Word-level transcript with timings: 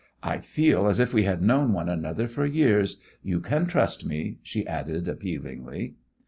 "I 0.23 0.39
feel 0.39 0.87
as 0.87 0.99
if 0.99 1.13
we 1.13 1.25
had 1.25 1.43
known 1.43 1.73
one 1.73 1.87
another 1.87 2.27
for 2.27 2.43
years; 2.43 2.99
you 3.21 3.39
can 3.39 3.67
trust 3.67 4.03
me," 4.03 4.39
she 4.41 4.65
added, 4.65 5.07
appealingly. 5.07 5.97